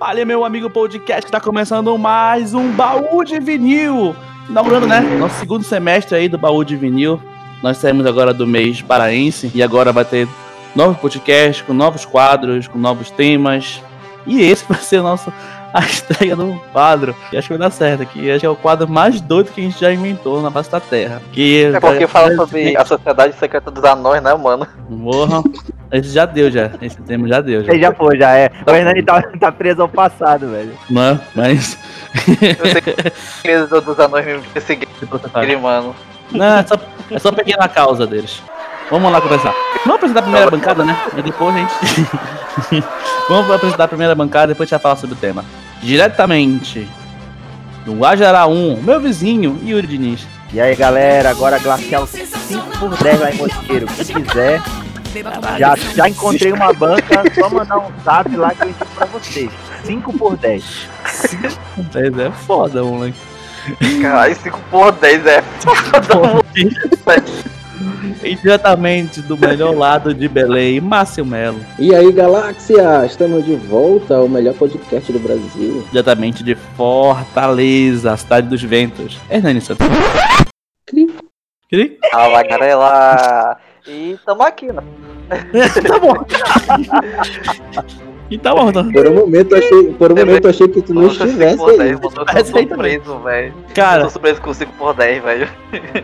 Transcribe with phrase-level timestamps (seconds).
[0.00, 4.16] Fala, meu amigo podcast, que tá começando mais um baú de vinil.
[4.48, 5.00] Inaugurando, né?
[5.18, 7.20] Nosso segundo semestre aí do baú de vinil.
[7.62, 10.26] Nós saímos agora do mês paraense e agora vai ter
[10.74, 13.82] novos podcasts com novos quadros, com novos temas.
[14.26, 15.30] E esse vai ser o nosso
[15.70, 17.14] a estreia de um quadro.
[17.30, 18.30] E acho que vai dar certo aqui.
[18.30, 20.80] Acho que é o quadro mais doido que a gente já inventou na face da
[20.80, 21.20] Terra.
[21.30, 24.66] Que é porque fala sobre a sociedade secreta dos anões, né, mano?
[24.88, 25.42] Morra.
[25.92, 26.70] Esse já deu, já.
[26.80, 27.64] Esse tema já deu.
[27.64, 28.50] Já, Ele já foi, já é.
[28.66, 30.72] O Hernani tá, tá preso ao passado, velho.
[30.88, 31.76] Não, mas.
[32.40, 35.94] Eu sei que dos anões me perseguirem, mano.
[36.30, 36.76] Não, é só,
[37.10, 38.42] é só pequena causa deles.
[38.90, 39.54] Vamos lá começar.
[39.84, 40.96] Vamos apresentar a primeira bancada, né?
[41.16, 42.84] E depois a gente.
[43.28, 45.44] Vamos apresentar a primeira bancada e depois a gente vai falar sobre o tema.
[45.82, 46.88] Diretamente
[47.84, 50.26] do Guajará 1, meu vizinho, Yuri Diniz.
[50.52, 53.86] E aí, galera, agora Glacial 5 por 10 lá em Mosqueiro.
[53.86, 54.60] Quem quiser,
[55.58, 59.50] já, já encontrei uma banca, só mandar um zap lá que eu ensino pra vocês.
[59.84, 60.88] 5 por 10.
[61.06, 61.42] 5
[61.74, 63.18] por 10 é foda, moleque.
[64.00, 67.50] Caralho, 5 por 10 é foda, moleque.
[68.22, 71.60] E diretamente do melhor lado de Belém, Márcio Melo.
[71.78, 75.86] E aí, Galáxia, estamos de volta ao melhor podcast do Brasil.
[75.90, 79.18] Diretamente de Fortaleza, a cidade dos ventos.
[79.30, 79.86] Hernani Santos.
[80.86, 81.06] Cri.
[81.70, 81.98] Cri?
[82.12, 83.56] Fala, galera.
[83.86, 84.82] E tamo aqui, né?
[85.86, 86.14] tá bom.
[88.30, 88.84] E tá bom, tá?
[88.84, 91.90] Por um momento eu achei, por um momento achei que tu não estivesse aí.
[91.90, 92.10] Eu tô
[92.44, 93.54] surpreso, velho.
[93.74, 95.48] Cara, eu tô surpreso com 5 por 10, velho.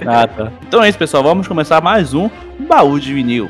[0.07, 0.53] Ah, tá.
[0.67, 1.23] Então é isso, pessoal.
[1.23, 2.29] Vamos começar mais um
[2.61, 3.49] baú de vinil.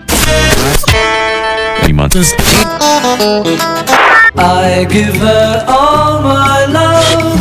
[4.38, 7.40] I give her all my love.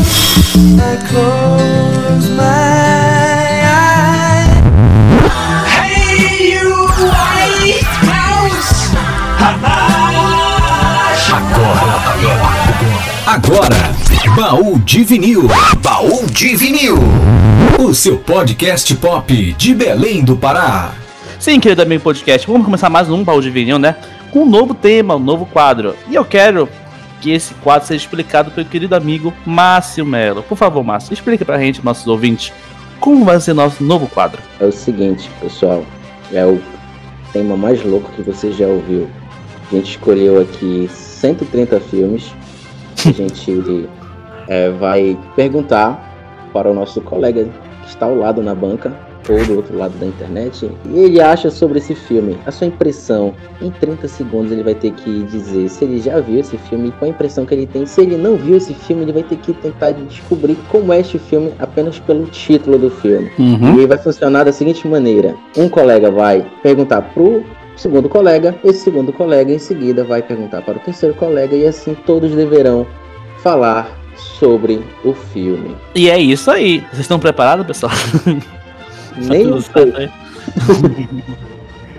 [0.80, 3.05] I close my
[13.26, 13.76] Agora,
[14.36, 15.48] Baú de Vinil.
[15.82, 16.98] Baú de Vinil.
[17.80, 20.94] O seu podcast pop de Belém do Pará.
[21.40, 23.96] Sim, querido amigo podcast, vamos começar mais um baú de vinil, né?
[24.32, 25.96] Com um novo tema, um novo quadro.
[26.10, 26.68] E eu quero
[27.22, 30.44] que esse quadro seja explicado pelo querido amigo Márcio Melo.
[30.44, 32.52] Por favor, Márcio, explica pra gente, nossos ouvintes,
[33.00, 34.42] como vai ser nosso novo quadro.
[34.60, 35.86] É o seguinte, pessoal,
[36.34, 36.62] é o
[37.32, 39.10] tema mais louco que você já ouviu.
[39.72, 40.90] A gente escolheu aqui
[41.26, 42.34] 130 filmes.
[43.06, 43.90] A gente
[44.48, 46.14] é, vai perguntar
[46.54, 47.46] para o nosso colega
[47.82, 48.94] que está ao lado na banca
[49.28, 53.34] ou do outro lado da internet e ele acha sobre esse filme, a sua impressão.
[53.60, 57.10] Em 30 segundos ele vai ter que dizer se ele já viu esse filme qual
[57.10, 57.88] a impressão que ele tem.
[57.88, 61.18] Se ele não viu esse filme, ele vai ter que tentar descobrir como é este
[61.18, 63.32] filme apenas pelo título do filme.
[63.40, 63.80] Uhum.
[63.82, 67.44] E vai funcionar da seguinte maneira: um colega vai perguntar pro
[67.76, 71.94] segundo colega, esse segundo colega em seguida vai perguntar para o terceiro colega e assim
[72.06, 72.86] todos deverão
[73.42, 75.76] falar sobre o filme.
[75.94, 76.80] E é isso aí.
[76.92, 77.92] Vocês estão preparados, pessoal?
[79.18, 80.10] Nem Tá um?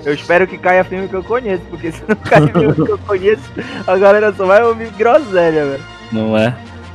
[0.05, 2.99] Eu espero que caia filme que eu conheço, porque se não cair filme que eu
[2.99, 3.43] conheço,
[3.87, 5.83] a galera só vai ouvir groselha, velho.
[6.13, 6.55] Não é?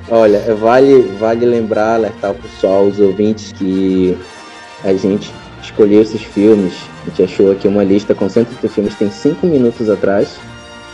[0.09, 4.18] Olha, vale, vale lembrar, alertar o pessoal, os ouvintes, que
[4.84, 6.73] a gente escolheu esses filmes.
[7.05, 10.39] A gente achou aqui uma lista com 130 filmes, tem 5 minutos atrás.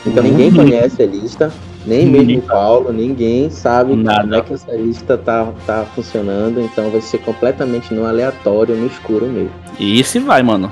[0.05, 0.29] Então Uhum.
[0.29, 1.51] ninguém conhece a lista,
[1.85, 4.21] nem Ninguém mesmo o Paulo, ninguém sabe Nada.
[4.21, 6.61] como é que essa lista tá, tá funcionando.
[6.61, 9.51] Então vai ser completamente no aleatório, no escuro mesmo.
[9.79, 10.71] E se vai, mano.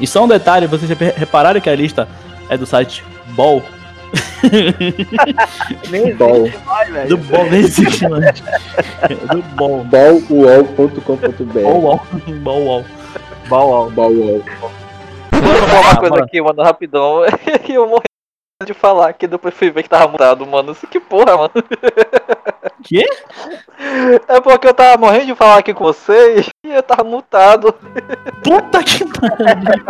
[0.00, 2.08] E só um detalhe, vocês já repararam que a lista
[2.48, 3.02] é do site
[3.34, 3.62] Ball?
[5.90, 7.08] Nem existe mais, velho.
[7.16, 8.24] Do Ball nem existe, mano.
[8.24, 8.34] É
[9.34, 9.84] Do Ball.
[9.84, 11.60] Ballwall.com.br
[12.42, 12.84] Ball, Wall.
[13.48, 13.90] Ballwall.
[13.90, 14.08] Vou
[15.68, 16.24] falar uma Ah, coisa mano.
[16.24, 17.20] aqui, mano, rapidão.
[17.64, 18.02] que eu morri
[18.64, 20.72] de falar que depois fui ver que tava mutado, mano.
[20.72, 21.50] Isso que porra, mano.
[22.82, 23.04] Quê?
[24.28, 27.72] É porque eu tava morrendo de falar aqui com vocês e eu tava mutado.
[28.42, 29.84] Puta que pariu.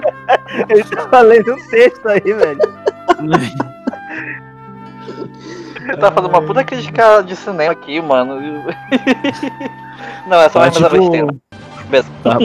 [0.69, 2.59] Ele tava lendo um texto aí, velho.
[5.89, 8.41] Eu tava fazendo uma puta crítica de cinema aqui, mano.
[10.27, 11.35] Não, é só É mais uma besteira.
[11.89, 12.09] Beleza.
[12.25, 12.39] Tá.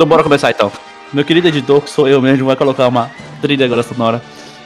[0.00, 0.72] Então bora começar então.
[1.12, 3.10] Meu querido editor, que sou eu mesmo, vai colocar uma
[3.42, 4.22] trilha agora sonora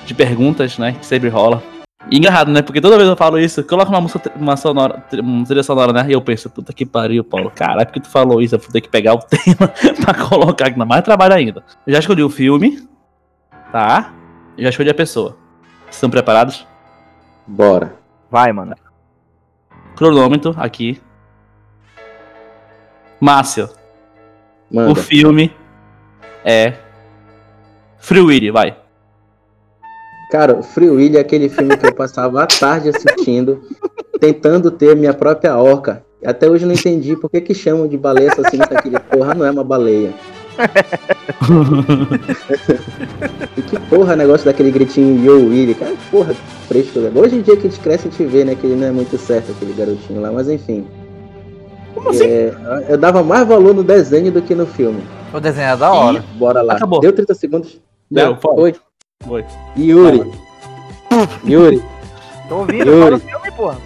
[0.07, 0.93] de perguntas, né?
[0.93, 1.61] Que sempre rola.
[2.09, 2.63] E engarrado, né?
[2.63, 6.07] Porque toda vez eu falo isso, coloca uma música, uma sonora, uma trilha sonora, né?
[6.09, 7.51] E eu penso, puta que pariu, Paulo.
[7.53, 8.55] Caralho, porque tu falou isso?
[8.55, 9.73] Eu vou ter que pegar o tema
[10.05, 11.65] pra colocar aqui, ainda mais trabalho ainda.
[11.85, 12.89] Eu já escolhi o filme,
[13.73, 14.13] tá?
[14.57, 15.37] Eu já escolhi a pessoa.
[15.91, 16.65] Estão preparados?
[17.45, 17.97] Bora.
[18.31, 18.77] Vai, mano.
[19.97, 21.03] Cronômetro aqui.
[23.21, 23.69] Márcio,
[24.71, 25.51] o filme
[26.45, 26.75] é
[27.99, 28.77] Free Willy, vai.
[30.31, 33.63] Cara, Free Willy é aquele filme que eu passava a tarde assistindo,
[34.21, 36.05] tentando ter minha própria orca.
[36.25, 39.35] Até hoje eu não entendi por que, que chamam de baleia assassina se aquele porra
[39.35, 40.13] não é uma baleia.
[43.57, 46.35] e que porra negócio daquele gritinho Yo Willy, cara, porra,
[46.69, 47.01] fresco.
[47.01, 47.11] né?
[47.15, 48.91] Hoje em dia que a gente cresce, a gente vê, né, que ele não é
[48.91, 50.87] muito certo, aquele garotinho lá, mas enfim.
[51.95, 52.25] Como assim?
[52.25, 52.53] É,
[52.89, 55.03] eu dava mais valor no desenho do que no filme.
[55.33, 56.25] O desenho é da hora.
[56.37, 56.75] Bora lá.
[56.75, 57.01] Acabou.
[57.01, 57.81] Deu 30 segundos?
[58.11, 58.37] Deu, Já?
[58.37, 58.55] fala.
[58.57, 58.75] Foi.
[59.27, 59.45] Foi.
[59.77, 60.31] Yuri.
[61.47, 61.83] Yuri.
[62.49, 63.01] Tô ouvindo, Yuri.
[63.01, 63.79] fala o filme, porra.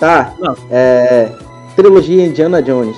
[0.00, 0.32] Tá.
[0.38, 0.56] Não.
[0.70, 1.30] É.
[1.76, 2.96] Trilogia Indiana Jones.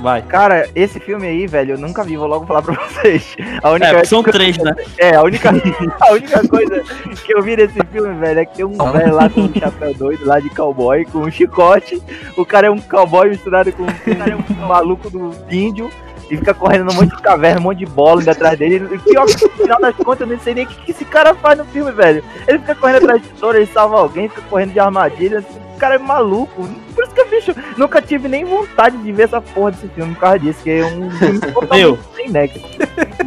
[0.00, 0.22] Vai.
[0.22, 3.36] Cara, esse filme aí, velho, eu nunca vi, vou logo falar pra vocês.
[3.62, 4.74] A única, É, são três, né?
[4.98, 5.50] é, a única,
[6.00, 6.82] a única coisa
[7.24, 9.92] que eu vi nesse filme, velho, é que tem um velho lá com um chapéu
[9.94, 12.00] doido lá de cowboy, com um chicote.
[12.36, 15.90] O cara é um cowboy misturado com o cara é um maluco do índio.
[16.30, 18.86] E fica correndo num monte de caverna, um monte de bola atrás dele.
[18.92, 21.02] E pior que no final das contas, eu nem sei nem o que, que esse
[21.06, 22.22] cara faz no filme, velho.
[22.46, 25.42] Ele fica correndo atrás de tesoura, ele salva alguém, fica correndo de armadilha.
[25.74, 26.68] O cara é maluco.
[26.94, 30.20] Por que eu bicho, nunca tive nem vontade de ver essa porra desse filme por
[30.20, 32.60] causa disso, que é um filme totalmente sem nexo.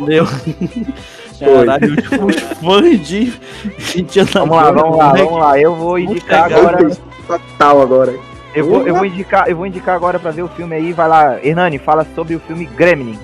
[0.06, 0.26] Deu.
[1.40, 3.34] Caralho, os fãs de
[4.32, 5.60] Vamos lá, vamos lá, vamos lá.
[5.60, 6.60] Eu vou indicar pegar.
[6.60, 6.96] agora.
[7.28, 8.14] Total agora.
[8.54, 10.94] Eu vou, eu vou indicar, eu vou indicar agora pra ver o filme aí.
[10.94, 13.18] Vai lá, Hernani, fala sobre o filme Gremlin.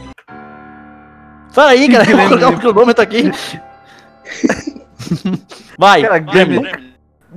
[1.51, 2.05] Fala aí, cara.
[2.05, 3.31] Colocar o cronômetro aqui.
[5.77, 6.86] Vai, Cara, Gremlin.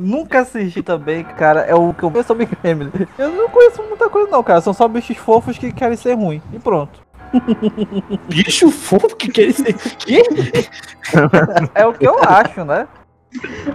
[0.01, 1.61] Nunca assisti também, cara.
[1.61, 2.91] É o que eu conheço sobre Gremlin.
[3.19, 4.61] Eu não conheço muita coisa, não, cara.
[4.63, 6.41] São só bichos fofos que querem ser ruim.
[6.53, 7.01] E pronto.
[8.29, 9.75] Bicho fofo que quer ser.
[9.99, 10.23] Quê?
[11.75, 12.89] É o que eu acho, né?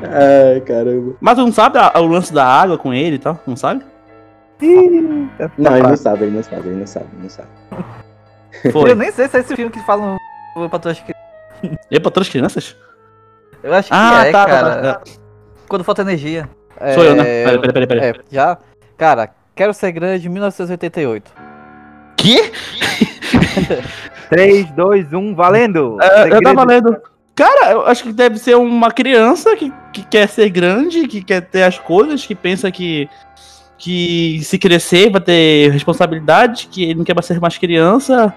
[0.01, 1.13] Ai, caramba.
[1.21, 3.39] Mas tu não sabe a- o lance da água com ele e tal?
[3.47, 3.85] Não sabe?
[5.57, 7.47] Não, ele não sabe, ele não sabe, ele não sabe, ele não sabe.
[8.71, 8.91] Foi.
[8.91, 10.17] Eu nem sei se é esse filme que falam
[10.69, 11.79] pra tuas crianças.
[11.91, 12.75] E pra outras crianças?
[13.63, 15.01] Eu acho que Ah, é, tá, tá, cara.
[15.65, 15.69] Tá.
[15.69, 16.49] Quando falta energia.
[16.93, 17.23] Sou eu, né?
[17.41, 17.87] É, Peraí, peraí, peraí.
[17.87, 18.09] peraí.
[18.09, 18.57] É, já.
[18.97, 21.31] Cara, Quero Ser Grande, 1988.
[22.17, 22.51] Que?
[24.29, 25.97] 3, 2, 1, valendo!
[26.01, 26.97] É, eu Segredo- tava lendo.
[27.35, 31.41] Cara, eu acho que deve ser uma criança que, que quer ser grande, que quer
[31.41, 33.09] ter as coisas, que pensa que,
[33.77, 38.33] que se crescer vai ter responsabilidade, que ele não quer mais ser mais criança,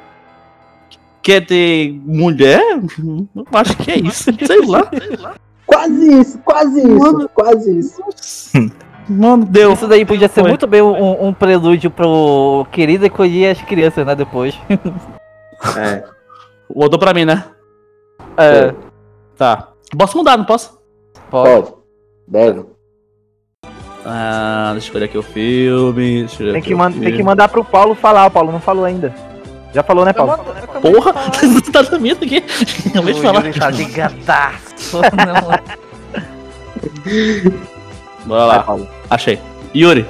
[1.22, 2.60] quer ter mulher.
[2.98, 4.90] Eu acho que é isso, sei lá.
[5.68, 7.28] Quase isso, quase isso, Mano.
[7.32, 8.02] quase isso.
[9.08, 9.72] Mano, deu.
[9.74, 10.48] Isso daí podia ser Foi.
[10.50, 14.14] muito bem um, um prelúdio pro Querida e colher as crianças, né?
[14.16, 14.58] Depois.
[15.76, 16.04] É.
[16.74, 17.44] Voltou pra mim, né?
[18.36, 18.74] É,
[19.36, 19.68] Tá.
[19.96, 20.78] Posso mudar, não posso?
[21.30, 21.48] pode.
[21.50, 21.74] Pode.
[22.26, 22.64] Deve.
[24.04, 26.20] Ah, deixa eu escolher aqui o filme.
[26.20, 27.16] Deixa eu ver Tem aqui que, o man- tem filme.
[27.16, 29.14] que mandar pro Paulo falar, o Paulo não falou ainda.
[29.72, 30.38] Já falou, né, Paulo?
[30.80, 31.12] Porra!
[31.32, 32.42] Você tá dormindo aqui?
[32.88, 33.52] Acabei de falar.
[33.52, 35.00] Tá ligadaço.
[38.26, 38.62] Não, Bora Vai, lá.
[38.62, 38.88] Paulo.
[39.10, 39.38] Achei.
[39.74, 40.06] Yuri,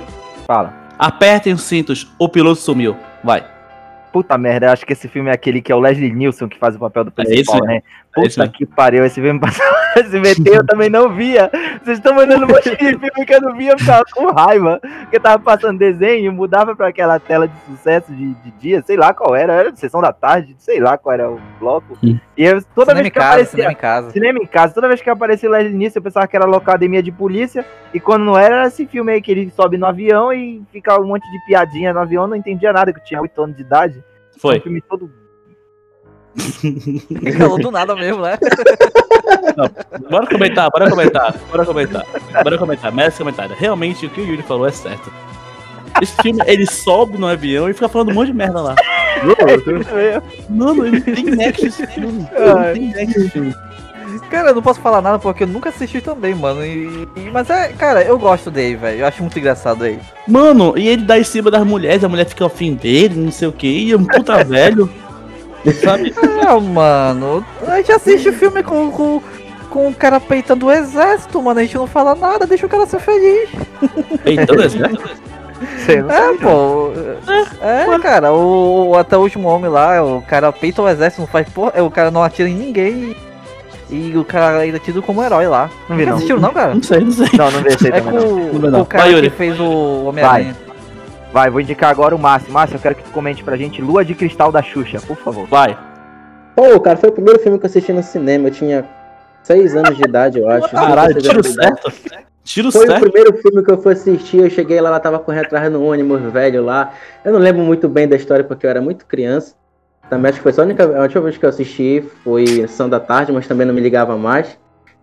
[0.46, 0.72] Fala.
[0.98, 2.96] apertem os cintos, o piloto sumiu.
[3.22, 3.44] Vai.
[4.12, 6.58] Puta merda, eu acho que esse filme é aquele que é o Leslie Nielsen que
[6.58, 7.82] faz o papel do principal, esse né?
[8.20, 8.54] Esse Puta mesmo.
[8.54, 9.64] que pariu, esse filme passou
[9.96, 11.50] no SBT, eu também não via.
[11.82, 14.80] Vocês estão mandando um monte de filme que eu não via, eu ficava com raiva.
[15.02, 19.14] Porque tava passando desenho, mudava pra aquela tela de sucesso de, de dia, sei lá
[19.14, 21.96] qual era, era sessão da tarde, sei lá qual era o bloco.
[22.02, 23.50] E eu, toda cinema vez em que casa, aparecia.
[23.50, 24.10] cinema em casa.
[24.10, 27.02] Cinema em casa, toda vez que aparecia o Leslie Nielsen, eu pensava que era locademia
[27.02, 30.32] de polícia, e quando não era, era esse filme aí que ele sobe no avião
[30.32, 33.42] e fica um monte de piadinha no avião, não entendia nada, que eu tinha 8
[33.42, 34.04] anos de idade.
[34.36, 34.60] Um Foi.
[34.60, 35.10] filme todo
[37.38, 38.38] Falou do nada mesmo, né?
[40.10, 42.04] Bora comentar, bora comentar, bora comentar.
[42.42, 43.56] Bora comentar, merece comentário.
[43.58, 45.12] Realmente o que o Yuri falou é certo.
[46.00, 48.74] Esse filme, ele sobe no avião e fica falando um monte de merda lá.
[50.48, 52.26] Mano, ele não tem nexo esse filme.
[52.38, 53.54] Não tem nexo esse filme.
[54.30, 56.64] Cara, eu não posso falar nada porque eu nunca assisti também, mano.
[56.64, 59.00] E, e- mas é, cara, eu gosto dele, velho.
[59.00, 60.00] Eu acho muito engraçado ele.
[60.26, 63.48] Mano, e ele dá em cima das mulheres, a mulher fica afim dele, não sei
[63.48, 64.88] o que, e é um puta velho.
[65.82, 66.14] Sabe?
[66.22, 67.44] É, mano.
[67.66, 69.22] A gente assiste filme com, com,
[69.70, 71.60] com o cara peitando o exército, mano.
[71.60, 73.48] A gente não fala nada, deixa o cara ser feliz.
[74.22, 75.10] Peitando exército.
[75.84, 76.36] Sei, não É, sei, não.
[76.38, 76.92] pô.
[77.60, 81.28] É, cara, o, o até o último homem lá, o cara peita o exército, não
[81.28, 81.82] faz porra.
[81.82, 83.16] O cara não atira em ninguém.
[83.90, 85.70] E o cara ainda é tido como herói lá.
[85.88, 86.16] Não vi, Nunca não.
[86.16, 86.74] assistiu, não, cara?
[86.74, 87.26] Não sei, não sei.
[87.36, 88.36] Não, não vi esse aí É também, com, não.
[88.52, 88.80] Não com não.
[88.82, 90.56] o cara Vai, que fez o Homem-Aranha.
[91.32, 92.52] Vai, vou indicar agora o Márcio.
[92.52, 95.46] Márcio, eu quero que tu comente pra gente Lua de Cristal da Xuxa, por favor.
[95.46, 95.76] Vai.
[96.56, 98.48] Pô, cara, foi o primeiro filme que eu assisti no cinema.
[98.48, 98.84] Eu tinha
[99.42, 100.68] seis anos de idade, eu acho.
[100.70, 101.92] Caralho, tiro certo.
[102.48, 103.02] Tiro Foi o certo.
[103.02, 104.38] primeiro filme que eu fui assistir.
[104.38, 106.94] Eu cheguei lá, ela tava correndo atrás no ônibus velho lá.
[107.22, 109.54] Eu não lembro muito bem da história porque eu era muito criança.
[110.08, 112.88] Também acho que foi só a única a última vez que eu assisti foi Sessão
[112.88, 114.58] da Tarde, mas também não me ligava mais.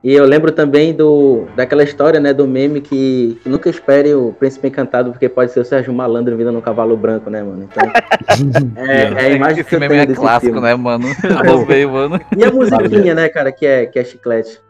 [0.06, 4.32] E eu lembro também do, daquela história, né, do meme que, que nunca espere o
[4.34, 7.64] Príncipe Encantado, porque pode ser o Sérgio Malandro vindo num cavalo branco, né, mano?
[7.64, 7.92] Então,
[8.86, 10.62] é, é a imagem que Esse eu meme tenho é desse clássico, filme.
[10.62, 11.08] né, mano?
[11.66, 12.22] veio, mano.
[12.38, 14.62] E a musiquinha, né, cara, que é, que é chiclete.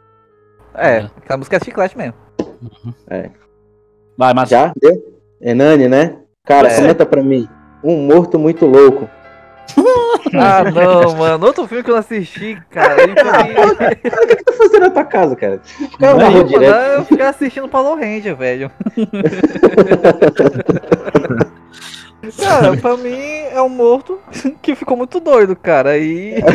[0.74, 2.13] É, a música é chiclete mesmo.
[4.18, 4.58] Vai, Márcio.
[4.58, 4.74] Já?
[4.82, 5.20] Deu?
[5.42, 6.15] Enani, né?
[6.46, 6.77] Cara, É.
[6.77, 7.46] comenta pra mim.
[7.84, 9.10] Um morto muito louco.
[10.34, 11.46] Ah, não, mano.
[11.46, 12.96] Outro filme que eu não assisti, cara.
[12.96, 13.16] Foi...
[13.16, 15.62] Cara, o que, que tu tá fazendo na tua casa, cara?
[16.00, 16.74] Não, direto.
[16.74, 18.72] eu fiquei assistindo Power Ranger, velho.
[22.38, 23.18] Cara, pra mim
[23.52, 24.20] é um morto
[24.62, 25.98] que ficou muito doido, cara.
[25.98, 26.36] E.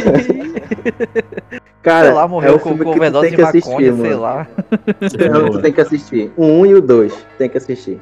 [1.83, 4.21] Cara, sei lá, é morreu o com, overdose de assistir, maconha, sei mano.
[4.21, 4.47] lá.
[5.31, 6.31] Não, tu tem que assistir.
[6.37, 7.26] 1 e o 2.
[7.38, 7.99] Tem que assistir.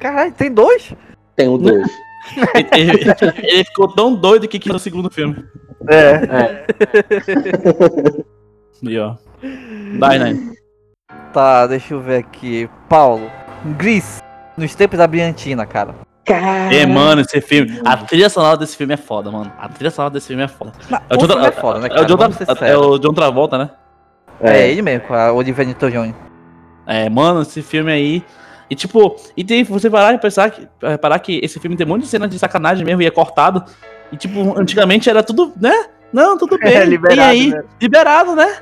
[0.00, 0.92] Caralho, tem dois?
[1.36, 1.86] Tem o 2.
[2.74, 3.04] Ele,
[3.42, 5.44] ele- ficou tão doido que quis o segundo filme.
[5.88, 6.66] É.
[8.82, 9.14] E ó.
[9.98, 10.52] Vai, né?
[11.32, 12.68] Tá, deixa eu ver aqui.
[12.88, 13.30] Paulo.
[13.78, 14.22] Gris.
[14.56, 15.94] Nos tempos da Briantina, cara.
[16.26, 16.74] Cara.
[16.74, 17.80] É, mano, esse filme.
[17.84, 19.50] A trilha sonora desse filme é foda, mano.
[19.58, 20.72] A trilha sonora desse filme é foda.
[20.90, 22.04] Mas É o o John, filme Tra- é foda, né, é o?
[22.04, 23.70] John, Tra- é o John Travolta, né?
[24.40, 26.12] É ele mesmo, com a Oliver Newton-John.
[26.86, 28.24] É, mano, esse filme aí.
[28.68, 31.90] E tipo, e tem você parar e pensar que, reparar que esse filme tem um
[31.90, 33.64] monte de cena de sacanagem mesmo e é cortado.
[34.10, 35.86] E tipo, antigamente era tudo, né?
[36.12, 36.74] Não, tudo bem.
[36.74, 37.62] É, e liberado, aí, né?
[37.80, 38.56] liberado, né?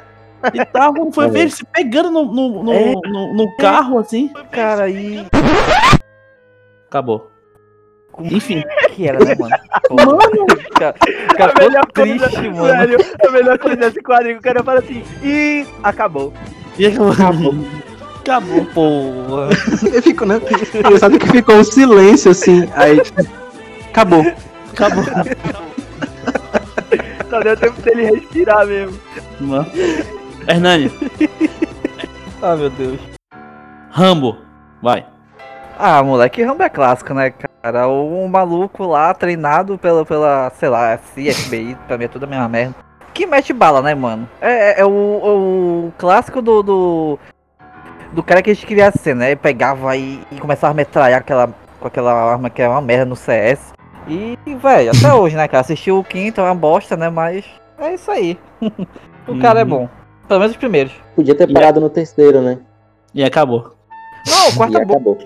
[0.52, 1.28] E tal, como foi É.
[1.30, 2.92] ver se pegando no, no, no, É.
[3.06, 4.30] no- no carro, assim.
[4.50, 5.26] Cara, aí.
[6.88, 7.30] Acabou.
[8.20, 8.62] Enfim.
[8.92, 9.56] Que era, né, mano?
[9.90, 10.46] Mano!
[10.78, 10.94] Cara,
[11.36, 12.62] cara A melhor ficou coisa, triste, mano.
[12.64, 16.32] velho, a melhor coisa desse quadrinho, o cara fala assim, e acabou.
[16.78, 17.54] E acabou.
[18.24, 18.64] Acabou.
[18.66, 19.48] Porra.
[19.92, 20.40] Eu fico, né?
[20.74, 22.66] Engraçado que ficou um silêncio assim.
[22.74, 23.00] Aí.
[23.90, 24.24] Acabou.
[24.72, 25.04] Acabou.
[27.28, 28.98] Só deu tempo dele respirar mesmo.
[29.40, 29.66] Mano.
[30.48, 30.90] Hernani,
[32.42, 32.98] Ah, meu Deus.
[33.90, 34.38] Rambo.
[34.82, 35.06] Vai.
[35.78, 37.30] Ah, moleque, Rambo é clássico, né,
[37.62, 37.88] cara?
[37.88, 42.48] O, maluco lá, treinado pela, pela sei lá, CFBI, pra mim é tudo a mesma
[42.48, 42.74] merda.
[43.12, 44.28] Que mete bala, né, mano?
[44.40, 47.18] É, é- é o, o clássico do, do.
[48.14, 49.28] Do cara que a gente queria ser, né?
[49.32, 51.48] Ele pegava e, e começava a metralhar aquela,
[51.80, 53.72] com aquela arma que é uma merda no CS.
[54.06, 55.60] E, velho, até hoje, né, cara?
[55.62, 57.10] Assistiu o quinto, é uma bosta, né?
[57.10, 57.44] Mas
[57.78, 58.38] é isso aí.
[59.26, 59.68] o cara é Uhum.
[59.68, 59.88] bom.
[60.28, 60.92] Pelo menos os primeiros.
[61.14, 62.58] Podia ter parado no terceiro, né?
[63.12, 63.74] E acabou.
[64.26, 65.18] Não, o quarto E é bom, acabou.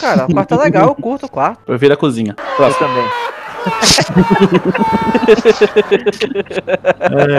[0.00, 0.26] cara.
[0.26, 1.60] O quarto é legal, eu curto o quarto.
[1.64, 2.34] Prefiro a cozinha.
[2.58, 3.04] Eu também.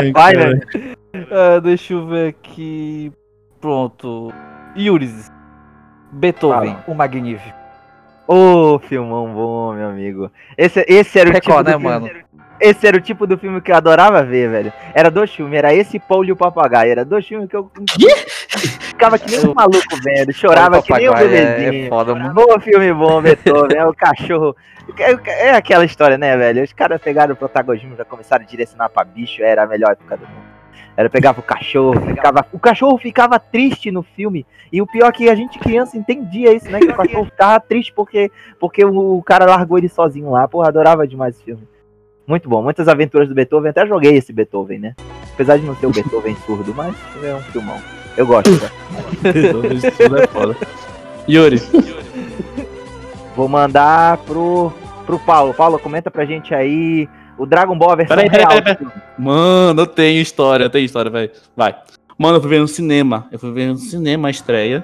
[0.02, 0.62] Ai, Vai, velho.
[1.32, 3.12] Ah, deixa eu ver aqui.
[3.60, 4.32] Pronto.
[4.78, 5.32] Yuris.
[6.12, 7.58] Beethoven, o Magnífico.
[8.28, 10.32] Ô, filmão bom, meu amigo.
[10.58, 12.10] Esse, esse era o tipo Record, do né, filme- mano?
[12.60, 14.74] Esse era o tipo do filme que eu adorava ver, velho.
[14.94, 16.92] Era dois filmes, era esse Paul e o Papagaio.
[16.92, 17.72] Era dois filmes que eu
[18.48, 21.74] ficava que nem um maluco vendo, chorava que nem um Papagaio bebezinho.
[21.84, 22.34] É, é foda, mano.
[22.36, 24.56] Bom filme bom, Beethoven, é o cachorro.
[25.00, 26.64] É, é aquela história, né, velho?
[26.64, 30.18] Os caras pegaram o protagonismo, já começaram a direcionar pra bicho, era a melhor época
[30.18, 30.51] do mundo.
[30.96, 34.46] Era pegar o cachorro, ficava, o cachorro ficava triste no filme.
[34.72, 36.80] E o pior é que a gente criança entendia isso, né?
[36.80, 40.48] Que o cachorro ficava triste porque, porque o, cara largou ele sozinho lá.
[40.48, 41.68] Porra, adorava demais esse filme.
[42.28, 43.72] Muito bom, muitas aventuras do Beethoven.
[43.72, 44.96] Até joguei esse Beethoven, né?
[45.34, 47.78] Apesar de não ser o Beethoven surdo, mas é um filmão.
[48.16, 48.70] Eu gosto, né?
[49.76, 50.56] Isso tudo é foda.
[51.28, 51.62] Yuri,
[53.36, 54.72] Vou mandar pro,
[55.06, 55.54] pro Paulo.
[55.54, 57.08] Paulo, comenta pra gente aí
[57.42, 58.64] o Dragon Ball versão Peraí, peraí, real.
[58.64, 61.32] peraí, mano, eu tenho história, eu tenho história, velho.
[61.56, 61.76] Vai.
[62.18, 63.28] Mano, eu fui ver no cinema.
[63.32, 64.84] Eu fui ver no cinema a estreia.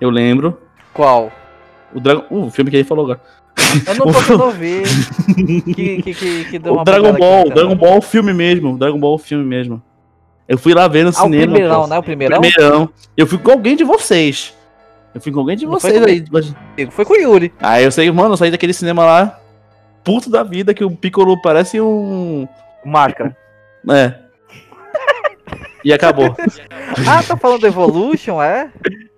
[0.00, 0.58] Eu lembro.
[0.92, 1.32] Qual?
[1.94, 2.24] O Dragon.
[2.30, 3.20] Uh, o filme que ele falou agora.
[3.86, 4.82] Eu não tô conseguindo ouvir.
[5.34, 8.02] Que, que, que, que deu O uma Dragon Ball, aqui, o Dragon Ball é o
[8.02, 8.74] filme mesmo.
[8.74, 9.82] o Dragon Ball é o filme mesmo.
[10.46, 11.52] Eu fui lá ver no Ah, o cinema.
[11.52, 11.86] primeirão, pô.
[11.88, 11.98] né?
[11.98, 12.40] O primeirão?
[12.40, 12.88] Primeirão.
[13.16, 14.54] Eu fui com alguém de vocês.
[15.14, 16.38] Eu fui com alguém de Não foi vocês comigo.
[16.76, 16.86] aí.
[16.90, 17.52] Foi com o Yuri.
[17.60, 19.40] Aí eu sei, mano, eu saí daquele cinema lá,
[20.04, 22.46] puto da vida, que o Piccolo parece um.
[22.84, 23.36] Máscara.
[23.90, 24.14] É.
[25.84, 26.34] E acabou.
[27.08, 28.68] Ah, tá falando do Evolution, é?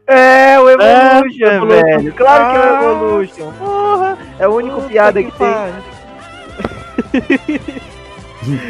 [0.07, 2.13] É, o Evolution, É, velho.
[2.15, 2.93] Claro que é o Ah.
[2.93, 3.53] Evolution.
[3.59, 5.49] Porra, é o único piada que tem.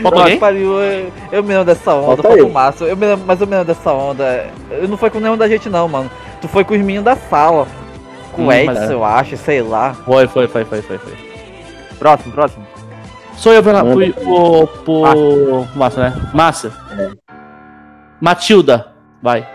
[0.02, 0.38] Falta Nossa, alguém?
[0.38, 2.46] pariu, eu, eu me lembro dessa onda, Falta falta eu.
[2.48, 2.86] o Márcio.
[2.86, 4.46] Eu me lembro, mas eu me lembro dessa onda.
[4.70, 6.10] Eu não foi com nenhum da gente não, mano.
[6.40, 7.66] Tu foi com os meninos da sala.
[8.32, 8.92] Com Hum, o Edson, mas é.
[8.92, 9.94] eu acho, sei lá.
[10.04, 11.29] Foi, foi, foi, foi, foi, foi.
[12.00, 12.66] Próximo, próximo.
[13.36, 13.84] Sou eu pela.
[13.92, 14.66] Fui por.
[14.84, 15.76] por.
[15.76, 16.30] Massa, né?
[16.34, 16.72] Massa.
[18.18, 18.86] Matilda.
[19.22, 19.46] Vai.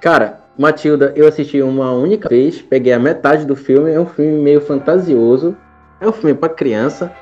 [0.00, 4.40] Cara, Matilda, eu assisti uma única vez, peguei a metade do filme, é um filme
[4.40, 5.56] meio fantasioso,
[6.00, 7.12] é um filme pra criança,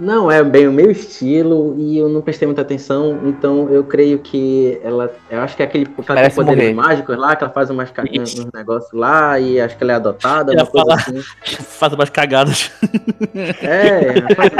[0.00, 4.18] Não é bem o meu estilo e eu não prestei muita atenção, então eu creio
[4.18, 5.12] que ela.
[5.30, 6.74] Eu acho que é aquele ela Merece poderes morrer.
[6.74, 9.92] mágicos lá, que ela faz umas, ca- uns uns negócios lá e acho que ela
[9.92, 10.94] é adotada, coisa falar.
[10.94, 11.20] assim.
[11.80, 12.70] Faz umas cagadas.
[13.62, 14.50] É, faz,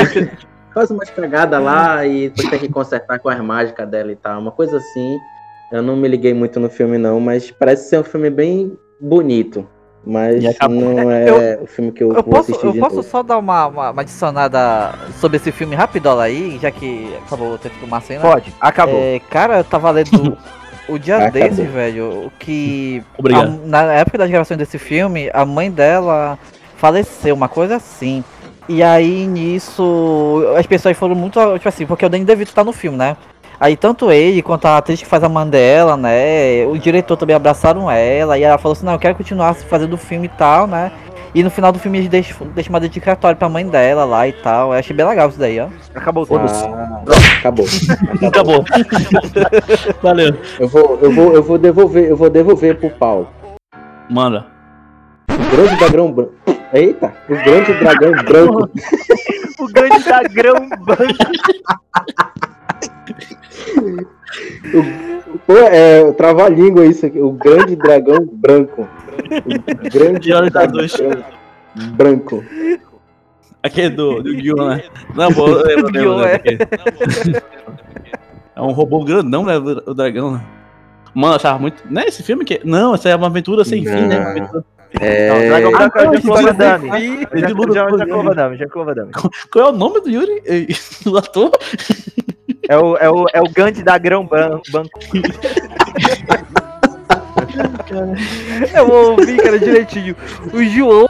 [0.74, 4.40] faz umas cagadas lá e depois tem que consertar com as mágicas dela e tal.
[4.40, 5.18] Uma coisa assim.
[5.72, 9.66] Eu não me liguei muito no filme, não, mas parece ser um filme bem bonito.
[10.04, 10.76] Mas acabou.
[10.80, 13.08] não é o filme que eu, Eu vou posso, assistir eu de posso novo.
[13.08, 17.58] só dar uma, uma, uma adicionada sobre esse filme rapidola aí, já que acabou o
[17.58, 18.22] tempo do Marcelo.
[18.22, 18.98] Pode, acabou.
[18.98, 20.36] É, cara, eu tava lendo
[20.88, 21.32] o dia Acabou.
[21.42, 23.48] desse, velho, que Obrigado.
[23.62, 26.38] a- na época das gravações desse filme, a mãe dela
[26.76, 28.24] faleceu, uma coisa assim.
[28.68, 32.72] E aí nisso, as pessoas foram muito, tipo assim, porque o Danny DeVito tá no
[32.72, 33.16] filme, né?
[33.60, 36.64] Aí tanto ele quanto a atriz que faz a Mandela, né?
[36.66, 39.98] O diretor também abraçaram ela e ela falou assim, não, eu quero continuar fazendo o
[39.98, 40.90] filme e tal, né?
[41.34, 44.32] E no final do filme eles deixam, deixam uma dedicatória pra mãe dela lá e
[44.32, 44.72] tal.
[44.72, 45.68] Eu achei bem legal isso daí, ó.
[45.94, 46.46] Acabou o tempo.
[46.46, 47.66] Ah, pronto, acabou.
[48.26, 48.64] Acabou.
[50.02, 50.36] Valeu.
[50.58, 53.28] Eu vou, eu vou, eu vou devolver, eu vou devolver pro Paulo.
[54.08, 54.46] Manda.
[55.30, 56.32] O grande dragão branco.
[56.72, 58.70] Eita, o grande dragão branco.
[59.58, 62.30] O grande dragão branco.
[65.46, 67.20] Pô, é o trava-língua isso aqui.
[67.20, 68.88] O grande dragão branco.
[69.16, 70.96] O grande de dragão todos.
[71.92, 72.44] branco.
[73.62, 74.84] Aquele do, do Guion, né?
[75.14, 77.42] Não, pô, eu lembro, Guion, lembro é.
[78.56, 79.56] É um robô grandão, né?
[79.58, 80.44] O dragão, né?
[81.14, 81.82] Mano, eu achava muito.
[81.90, 82.60] Não é esse filme que.
[82.64, 84.18] Não, essa é uma aventura sem fim, né?
[84.18, 84.64] Uma aventura-
[85.00, 86.12] É, branco é o
[88.06, 89.12] não, Van Damme, Jean-Claude Van Damme.
[89.52, 90.42] Qual é o nome do Yuri?
[91.04, 91.50] Do ator?
[92.68, 94.98] É o, é o, é o Gandhi da Grão Ban- Banco.
[98.74, 100.14] Eu ouvi, cara, direitinho.
[100.52, 101.08] O João.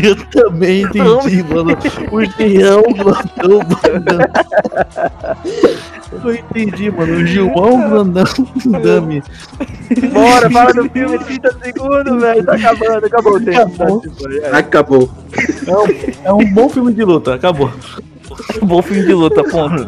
[0.00, 1.76] Eu também entendi, mano.
[2.12, 4.18] O João Grandão Grandão.
[6.24, 7.14] Eu entendi, mano.
[7.16, 8.24] O João Grandão
[8.82, 9.22] Dami.
[10.12, 12.44] Bora, fala do filme 30 segundos, velho.
[12.44, 13.60] Tá acabando, acabou o tempo.
[13.60, 14.02] Acabou.
[14.52, 15.10] acabou.
[16.24, 17.72] É um bom filme de luta, acabou.
[18.62, 19.84] Bom filme de luta, ponto.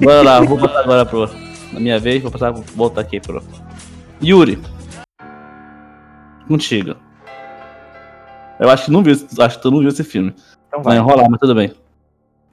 [0.00, 1.28] Bora lá, vou passar agora pro.
[1.72, 3.42] Na minha vez, vou passar, voltar aqui pro.
[4.22, 4.60] Yuri.
[6.46, 6.96] Contigo.
[8.60, 10.34] Eu acho que não viu, acho que tu não viu esse filme.
[10.68, 11.04] Então Vai vai.
[11.04, 11.72] enrolar, mas tudo bem.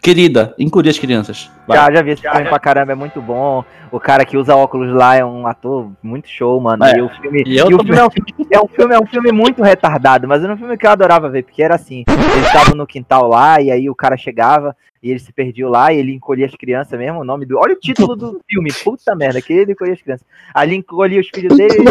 [0.01, 1.51] Querida, encolhi as crianças.
[1.67, 1.77] Vai.
[1.77, 3.65] Já, já vi esse filme pra caramba, é muito bom.
[3.91, 6.85] O cara que usa óculos lá é um ator muito show, mano.
[6.85, 6.97] É.
[6.97, 8.99] E o filme, E eu e o filme é, um, filme- é um filme é
[8.99, 12.05] um filme muito retardado, mas era um filme que eu adorava ver, porque era assim,
[12.07, 15.91] eles estavam no quintal lá e aí o cara chegava e ele se perdia lá
[15.91, 17.57] e ele encolhia as crianças mesmo, o nome do.
[17.57, 20.25] Olha o título do filme, puta merda, que ele encolhia as crianças.
[20.53, 21.83] Ali encolhia os filhos dele e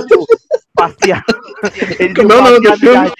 [0.79, 1.25] passear.
[1.99, 3.13] Eles iam Como é o nome do filme?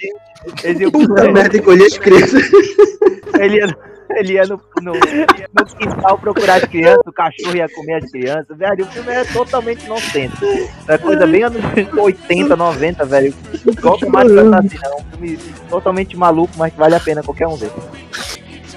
[0.63, 2.43] Eles iam Puta merda, encolhi as crianças.
[3.39, 3.77] ele ia,
[4.15, 8.57] ele ia no, no, no quintal procurar as crianças, o cachorro ia comer as crianças.
[8.57, 10.69] Velho, o filme é totalmente nonsense.
[10.87, 11.61] É coisa bem anos
[11.97, 13.33] 80, 90, velho.
[14.11, 14.31] Mais.
[14.31, 15.37] É um filme
[15.69, 17.71] totalmente maluco, mas que vale a pena qualquer um ver.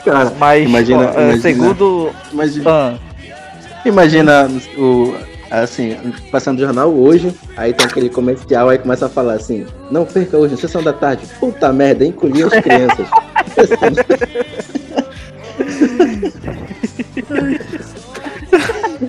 [0.04, 1.40] Cara, Mas, Imagina- ó, é, imagina.
[1.40, 2.10] segundo.
[2.32, 2.98] imagina, Ah,
[3.86, 5.14] imagina o.
[5.52, 5.94] Assim,
[6.30, 10.38] passando no jornal hoje, aí tem aquele comercial, aí começa a falar assim, não perca
[10.38, 13.06] hoje, sessão da tarde, puta merda, encolhi as crianças.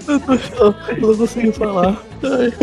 [0.07, 2.03] Eu tô eu não consigo falar.
[2.23, 2.53] Ai.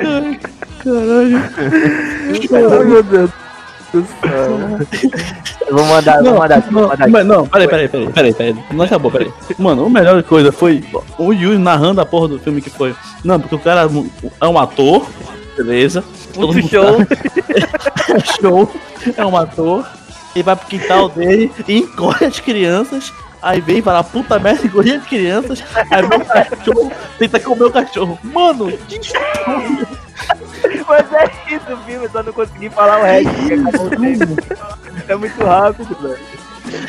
[0.00, 0.40] Ai,
[0.82, 1.38] caralho.
[2.52, 3.41] Ai, meu Deus.
[5.66, 7.12] Eu vou mandar, eu vou mandar aqui, vou Não, mandar aqui.
[7.12, 8.56] mas não, peraí, peraí, peraí, peraí, peraí.
[8.72, 9.32] Não acabou, peraí.
[9.58, 10.84] Mano, a melhor coisa foi
[11.18, 12.94] o Yuri narrando a porra do filme que foi.
[13.24, 13.88] Não, porque o cara
[14.40, 15.06] é um ator,
[15.56, 16.04] beleza.
[16.34, 16.96] Todo muito mundo show.
[18.16, 18.70] é show,
[19.16, 19.86] é um ator.
[20.34, 23.12] Ele vai pro quintal dele e encolhe as crianças.
[23.40, 25.62] Aí vem e fala, puta merda, encolhe as crianças.
[25.90, 28.18] Aí meu cachorro tenta comer o cachorro.
[28.22, 28.98] Mano, que
[30.92, 33.30] Mas é isso o filme, só não consegui falar o resto.
[35.08, 36.18] É muito rápido, velho.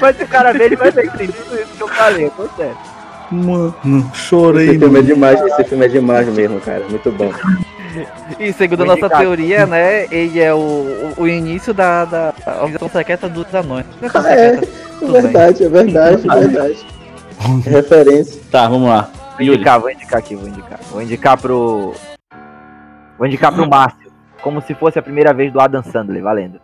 [0.02, 2.78] Mas se o cara ver, ele vai ter entendido isso que eu falei, tô certo.
[3.32, 4.72] Mano, chorei.
[4.72, 6.84] Esse filme é demais, esse filme é demais mesmo, cara.
[6.90, 7.32] Muito bom.
[8.38, 10.06] E segundo a nossa teoria, né?
[10.12, 13.86] Ele é o, o, início da, da organização secreta dos anões.
[14.02, 14.60] Não é Ah, é.
[15.02, 16.86] É verdade, é verdade, é verdade.
[17.66, 18.42] Referência.
[18.52, 19.10] Tá, vamos lá.
[19.38, 20.80] Vou indicar, vou indicar aqui, vou indicar.
[20.92, 21.94] Vou indicar pro.
[23.24, 24.12] Vou indicar pro Márcio.
[24.42, 26.60] Como se fosse a primeira vez do Adam Sandler, valendo.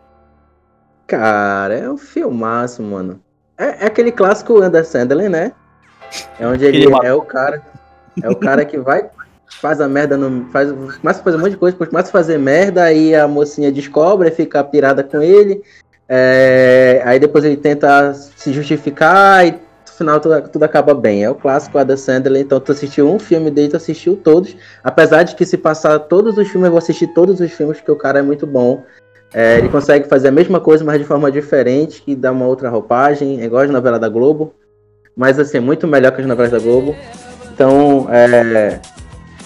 [1.07, 3.21] Cara, é um filmaço, mano.
[3.57, 5.53] É, é aquele clássico Anderson Sandler, né?
[6.37, 7.61] É onde ele é o cara.
[8.21, 9.09] É o cara que vai.
[9.61, 12.37] faz a merda, no, faz, começa a fazer um monte de coisa, começa a fazer
[12.37, 15.63] merda, aí a mocinha descobre, fica pirada com ele,
[16.09, 19.57] é, aí depois ele tenta se justificar e
[19.99, 21.23] final tudo, tudo acaba bem.
[21.23, 25.23] É o clássico Adam Sandler, então tu assistiu um filme dele, tu assistiu todos, apesar
[25.23, 27.95] de que se passar todos os filmes, eu vou assistir todos os filmes, porque o
[27.95, 28.83] cara é muito bom.
[29.33, 32.69] É, ele consegue fazer a mesma coisa, mas de forma diferente, que dá uma outra
[32.69, 34.53] roupagem, é igual as novelas da Globo,
[35.15, 36.95] mas assim, é muito melhor que as novelas da Globo.
[37.53, 38.79] Então, é,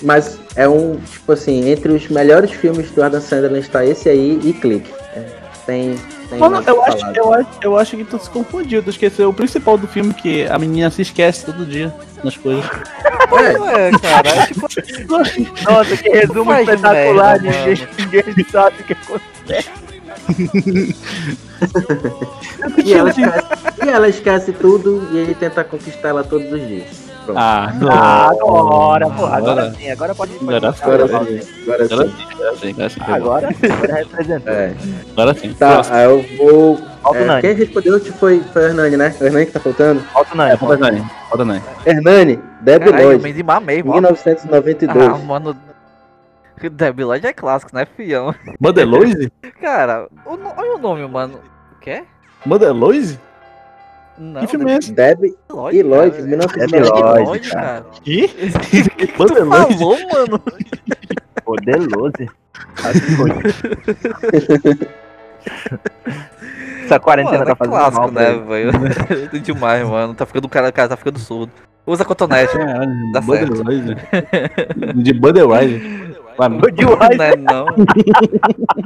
[0.02, 4.40] mas é um, tipo assim, entre os melhores filmes do Adam Sandler está esse aí
[4.44, 4.94] e Clique.
[5.16, 5.26] É,
[5.66, 5.96] tem,
[6.34, 8.84] tem Mano, eu acho, eu, acho, eu acho que tu se confundiu.
[8.84, 11.94] Tu esqueceu o principal do filme, que a menina se esquece todo dia
[12.24, 12.66] nas coisas.
[12.66, 14.68] É, cara, é tipo,
[15.70, 19.74] Nossa, que resumo Faz espetacular, merda, ninguém, sabe o que aconteceu.
[22.84, 27.13] E ela, esquece, e ela esquece tudo e ele tenta conquistar ela todos os dias.
[27.26, 27.38] Pronto.
[27.40, 29.74] Ah, Ah, agora, pô, agora Agora.
[29.74, 32.24] sim, agora pode pode Agora Agora o sim, agora Agora sim.
[32.34, 33.02] agora sim, agora sim.
[33.08, 34.54] Agora sim, agora representou.
[34.54, 34.76] É.
[35.12, 35.54] Agora sim.
[35.54, 35.96] Tá, Próximo.
[35.96, 36.78] aí eu vou.
[37.04, 37.42] Falta o É, Nani.
[37.42, 39.16] quem respondeu foi, foi o Hernani, né?
[39.20, 40.00] O Hernani que tá faltando.
[40.02, 40.58] Falta o É, Nani.
[40.58, 41.06] falta Nani.
[41.30, 41.62] Falta Nani.
[41.86, 43.94] Hernani, Debbie caralho, eu Lloyd, me desmamei, mano.
[43.96, 45.08] 1992.
[45.08, 45.56] Ah, mano.
[46.72, 48.34] Debbie Lloyd é clássico, né, fião?
[48.60, 49.30] Modeloise?
[49.62, 51.40] Cara, o olha o nome, mano.
[51.76, 52.04] O quê?
[52.46, 53.20] Modeloise?
[54.18, 54.92] Não, Que filme é esse?
[55.50, 56.24] Lloyd, e Lloyd, cara.
[56.28, 56.72] 1992.
[56.72, 57.86] Debbie Lloyd, Lloyd, cara.
[58.04, 58.28] Que?
[58.98, 59.74] Que tu Modeloise?
[59.78, 60.42] falou, mano?
[61.44, 62.14] Poderoso.
[66.86, 68.72] Essa quarentena Mano, tá é fazendo clássico, mal né, velho?
[69.42, 70.14] Demais, mano.
[70.14, 71.52] Tá ficando, o cara, cara tá ficando surdo.
[71.86, 72.54] Usa cotonete.
[72.54, 73.54] Caralho, Dá certo.
[74.96, 76.14] De Budweiser.
[76.38, 77.18] De White.
[77.18, 77.66] Não é não.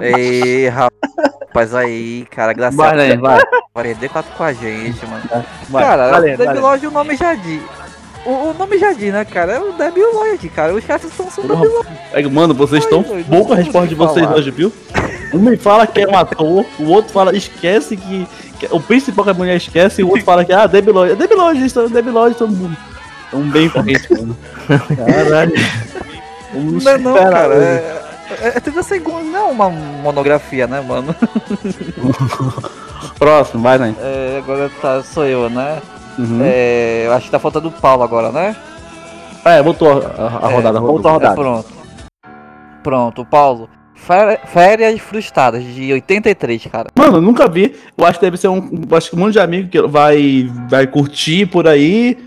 [0.02, 1.37] Ei, rapaz,
[1.74, 2.90] aí, cara, vai, graças vai.
[2.90, 5.24] a Deus, quatro com a gente, mano.
[5.70, 5.84] vai.
[5.84, 6.38] cara, valendo.
[6.62, 7.62] Lloyd, o nome já diz.
[8.26, 9.54] O, o nome já diz, né, cara?
[9.54, 10.74] É o Debbie Lloyd, cara.
[10.74, 11.88] Os chefes são são Lloyd.
[12.12, 14.38] É, Mano, vocês estão bom com a resposta de vocês falar.
[14.38, 14.72] hoje, viu?
[15.34, 18.28] Um me fala que é um ator, o outro fala, esquece que.
[18.60, 20.66] que o principal que a mulher esquece, e o outro fala que, ah,
[21.56, 22.78] isso, Debbie Lloyd, todo mundo.
[23.32, 24.38] Tão bem corrente, mano.
[24.68, 25.54] Caralho.
[26.54, 27.56] Não, é não, cara.
[27.56, 28.07] É,
[28.42, 31.16] é, é 30 segundos, não é uma monografia, né, mano?
[33.18, 33.96] Próximo, vai, né?
[34.00, 35.82] É, agora tá, sou eu, né?
[36.18, 36.42] Uhum.
[36.44, 38.56] É, eu acho que tá faltando o Paulo agora, né?
[39.46, 40.80] É, voltou a, a- É, rodada.
[40.80, 41.34] voltou a rodada.
[41.34, 41.68] É, pronto.
[42.84, 43.70] Pronto, Paulo.
[43.96, 46.90] Fé- Férias frustradas de 83, cara.
[46.96, 47.76] Mano, eu nunca vi.
[47.98, 48.70] Eu acho que deve ser um.
[48.92, 52.18] Acho que um monte de amigo que vai, vai curtir por aí.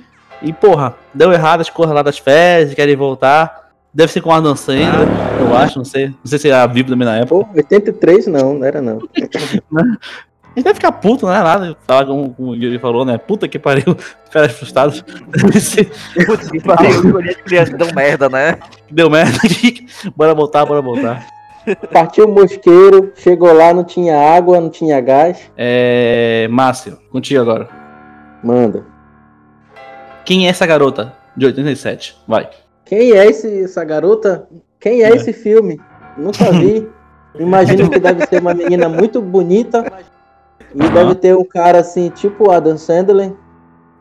[0.43, 3.60] E, porra, deu errado as coisas lá das férias, querem voltar.
[3.93, 5.09] Deve ser com a Adam Sandler,
[5.41, 6.09] eu acho, não sei.
[6.09, 7.45] Não sei se era vivo também na época.
[7.47, 8.99] Pô, 83 não, não era não.
[10.53, 11.77] A gente deve ficar puto, não é nada.
[11.87, 13.17] Falar como, como o Yuri falou, né?
[13.17, 13.97] Puta que pariu.
[14.31, 15.05] Férias frustradas.
[15.61, 15.91] Ser-
[16.27, 17.77] Putz, que pariu, crianças.
[17.79, 18.59] Deu merda, né?
[18.91, 19.39] Deu merda.
[20.17, 21.25] Bora voltar, bora voltar.
[21.93, 25.39] Partiu o mosqueiro, chegou lá, não tinha água, não tinha gás.
[25.57, 26.49] É.
[26.51, 27.69] Márcio, contigo agora.
[28.43, 28.85] Manda.
[30.25, 31.13] Quem é essa garota?
[31.37, 32.17] De 87.
[32.27, 32.49] Vai.
[32.91, 34.49] Quem é esse, essa garota?
[34.81, 35.15] Quem é É.
[35.15, 35.81] esse filme?
[36.19, 36.89] Nunca vi.
[37.39, 39.85] Imagino que deve ser uma menina muito bonita.
[40.75, 43.33] E deve ter um cara assim, tipo Adam Sandler,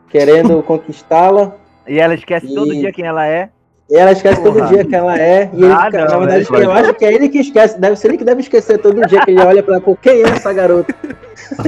[0.08, 1.54] querendo conquistá-la.
[1.86, 3.50] E ela esquece todo E- dia quem ela é.
[3.90, 4.68] E ela esquece todo Porra.
[4.68, 5.50] dia que ela é.
[5.52, 6.64] E ele, Ah, não, na verdade, velho.
[6.64, 7.78] eu acho que é ele que esquece.
[7.80, 10.28] Deve ser ele que deve esquecer todo dia que ele olha pra pô, quem é
[10.28, 10.94] essa garota?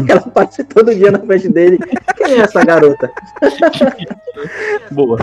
[0.04, 1.78] Que ela passa todo dia na frente dele.
[2.16, 3.10] Quem é essa garota?
[4.90, 5.18] Boa.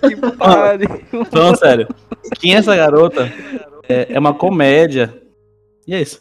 [0.00, 0.88] Que pariu.
[1.30, 1.88] Falando sério.
[2.38, 3.30] Quem é essa garota?
[3.88, 5.12] É, é uma comédia.
[5.86, 6.20] E é isso.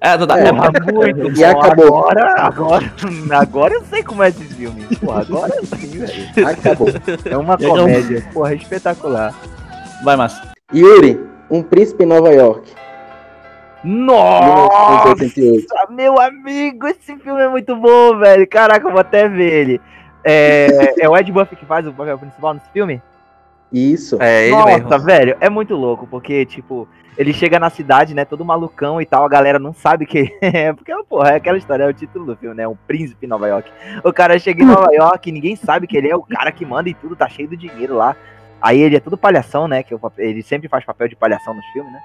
[0.00, 0.38] É, tá, tá.
[0.38, 1.60] É, É, muito E bom.
[1.60, 1.86] acabou.
[2.08, 2.92] Agora, agora,
[3.32, 4.86] agora eu sei como é esse filme.
[4.96, 6.48] Porra, agora eu sei, velho.
[6.48, 6.88] Acabou.
[7.24, 7.76] É uma Legal.
[7.78, 8.24] comédia.
[8.32, 9.34] Porra, espetacular.
[10.04, 10.42] Vai, Márcio.
[10.72, 12.72] Yuri, um príncipe em Nova York.
[13.82, 15.66] Nossa, 1988.
[15.90, 18.46] meu amigo, esse filme é muito bom, velho.
[18.48, 19.80] Caraca, eu vou até ver ele.
[20.24, 23.00] É, é o Ed Buffy que faz o papel principal nesse filme?
[23.72, 24.16] Isso.
[24.20, 24.98] É, ele Nossa, mesmo.
[25.00, 29.24] velho, é muito louco, porque, tipo, ele chega na cidade, né, todo malucão e tal,
[29.24, 32.26] a galera não sabe que ele é, porque, porra, é aquela história, é o título
[32.26, 33.70] do filme, né, um príncipe em Nova York.
[34.02, 36.64] O cara chega em Nova York e ninguém sabe que ele é o cara que
[36.64, 38.16] manda e tudo, tá cheio de dinheiro lá.
[38.60, 41.54] Aí ele é tudo palhação, né, que o papel- ele sempre faz papel de palhação
[41.54, 42.00] nos filmes, né.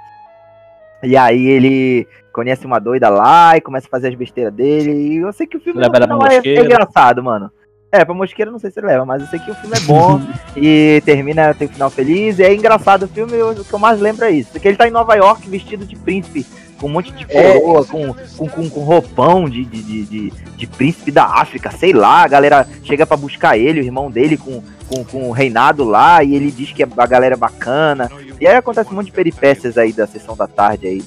[1.01, 5.17] E aí ele conhece uma doida lá e começa a fazer as besteiras dele, e
[5.17, 7.51] eu sei que o filme Leva pra não é, é engraçado, mano.
[7.93, 10.19] É, pra mosqueira não sei se leva, mas eu sei que o filme é bom
[10.57, 12.39] e termina, tem um final feliz.
[12.39, 14.49] E é engraçado o filme, o que eu mais lembro é isso.
[14.51, 16.43] Porque ele tá em Nova York vestido de príncipe,
[16.79, 17.53] com um monte de É.
[17.59, 21.93] coroa, com, com, com, com roupão de, de, de, de, de príncipe da África, sei
[21.93, 22.23] lá.
[22.23, 26.23] A galera chega pra buscar ele, o irmão dele, com, com, com o reinado lá,
[26.23, 28.09] e ele diz que a galera é bacana.
[28.41, 31.03] E aí acontece um monte de peripécias aí da sessão da tarde aí.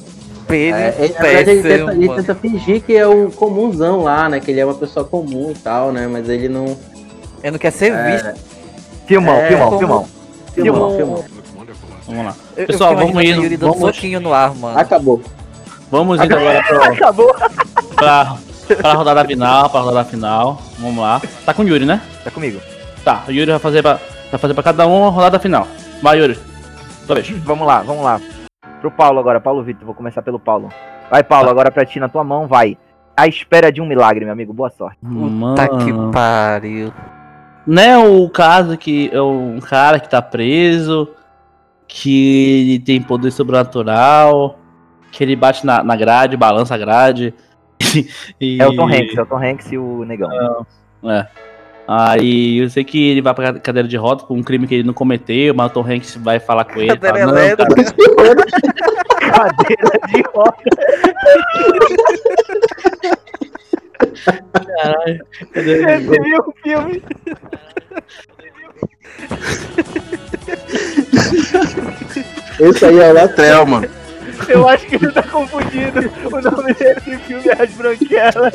[0.49, 4.39] É, ele, na verdade, ele, tenta, ele tenta fingir que é o comunzão lá, né?
[4.41, 6.07] Que ele é uma pessoa comum e tal, né?
[6.07, 6.65] Mas ele não.
[7.43, 8.41] Ele não quer ser É, visto.
[9.07, 10.09] Filmão, É, filmão, como- filmão.
[10.55, 11.25] filmão, filmão.
[12.07, 12.35] Vamos lá.
[12.57, 14.79] Eu, Pessoal, eu vamos indo, Yuri vamos- soquinho no ar, mano.
[14.79, 15.21] Acabou.
[15.91, 17.35] Vamos indo agora pra, Acabou.
[17.97, 18.37] pra,
[18.81, 20.63] pra rodada final, pra rodada final.
[20.79, 21.21] Vamos lá.
[21.45, 22.01] Tá com o Yuri, né?
[22.23, 22.61] Tá comigo.
[23.05, 23.99] Tá, o Yuri vai fazer pra,
[24.31, 25.67] vai fazer pra cada um a rodada final.
[26.03, 26.39] Vai, Yuri.
[27.09, 27.29] Vez.
[27.45, 28.21] Vamos lá, vamos lá.
[28.87, 30.69] Pro Paulo agora, Paulo Vitor, vou começar pelo Paulo.
[31.11, 32.79] Vai, Paulo, agora pra ti na tua mão, vai.
[33.17, 34.53] À espera de um milagre, meu amigo.
[34.53, 34.97] Boa sorte.
[35.57, 36.13] Tá que Mano.
[36.13, 36.93] pariu.
[37.67, 41.09] Não é o caso que é um cara que tá preso,
[41.89, 44.57] que ele tem poder sobrenatural,
[45.11, 47.35] que ele bate na, na grade, balança a grade.
[48.41, 50.31] e, É o Tom Hanks, é o Tom Hanks e o Negão.
[51.03, 51.27] É.
[51.89, 54.83] Aí eu sei que ele vai pra cadeira de roda por um crime que ele
[54.83, 56.97] não cometeu, mas o Tom Hanks vai falar com ele.
[56.97, 57.57] Cadeira fala,
[59.21, 60.57] cara, Cadeira de roda.
[64.53, 67.03] caralho, cadê- Você viu o filme?
[72.61, 73.89] Esse aí é o Latrell, mano.
[74.49, 76.01] Eu acho que ele tá confundindo.
[76.27, 78.55] O nome desse filme é As Branquelas.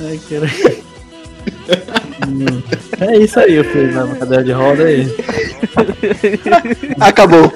[0.00, 0.74] Ai, caralho.
[3.00, 5.06] É isso aí, o filme na cadeira de roda aí.
[7.00, 7.52] Acabou.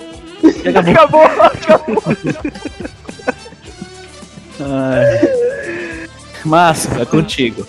[0.65, 2.03] Acabou, acabou.
[4.61, 5.39] Ai.
[6.45, 7.67] Márcio, é contigo.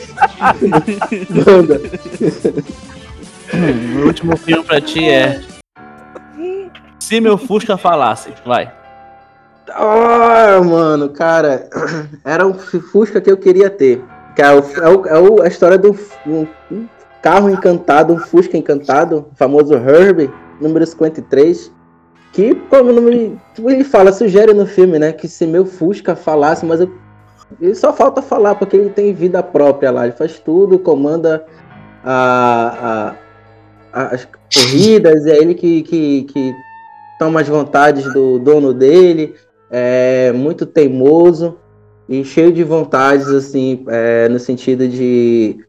[1.30, 1.82] Manda.
[3.54, 5.42] Hum, o último filme pra ti é.
[7.10, 8.72] Se meu Fusca falasse, vai.
[9.72, 11.68] Ah, mano, cara,
[12.24, 14.04] era um Fusca que eu queria ter.
[14.36, 16.46] Que é, o, é, o- é o- a história do um,
[17.20, 20.30] carro encantado, um Fusca encantado, o famoso Herbie,
[20.62, 21.72] número 53.
[22.32, 25.12] Que, como o nome, ele fala, sugere no filme, né?
[25.12, 26.94] Que se meu Fusca falasse, mas eu,
[27.60, 30.04] ele só falta falar, porque ele tem vida própria lá.
[30.06, 31.44] Ele faz tudo, comanda
[32.06, 33.16] a,
[33.94, 36.56] a- a- as corridas, é ele que, que, que
[37.20, 39.36] toma as vontades do dono dele
[39.70, 41.58] é muito teimoso
[42.08, 45.60] e cheio de vontades, assim, é, no sentido de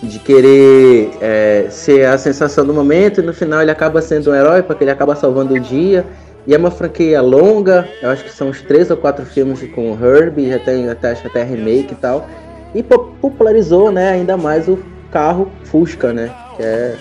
[0.00, 4.34] de querer é, ser a sensação do momento e no final ele acaba sendo um
[4.34, 6.04] herói porque ele acaba salvando o dia.
[6.46, 9.92] E é uma franquia longa, eu acho que são uns três ou quatro filmes com
[9.92, 12.26] o Herbie, já tem até, acho até remake e tal,
[12.74, 14.78] e po- popularizou, né, ainda mais o
[15.10, 16.96] carro Fusca, né, que é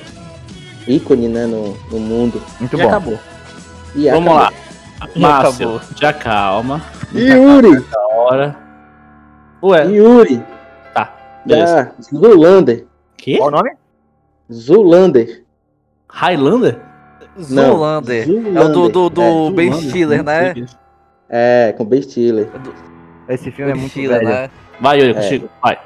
[0.88, 2.42] ícone, né, no, no mundo.
[2.60, 2.88] Muito E bom.
[2.88, 3.20] acabou.
[3.96, 4.36] E Vamos acabou.
[4.36, 4.54] lá.
[5.16, 5.82] Márcio, acabou.
[5.96, 6.82] já calma.
[7.14, 8.56] Yuri, Da hora.
[9.64, 10.44] Ué, Yuri,
[10.94, 11.14] tá.
[11.46, 11.94] Beleza.
[11.98, 12.86] da Zulander.
[13.16, 13.38] Que?
[13.38, 13.72] Qual o nome?
[14.52, 15.44] Zulander.
[16.10, 16.80] Highlander?
[17.50, 18.28] Não, Zulander.
[18.56, 19.74] É o do, do, do É, Ben?
[19.74, 20.54] Stiller, né?
[21.30, 22.50] É, com Ben Stiller.
[23.30, 24.30] Esse filme é muito Stiller, velho.
[24.30, 24.50] né?
[24.80, 25.14] Vai, Yuri, É.
[25.16, 25.50] contigo.
[25.62, 25.78] Vai.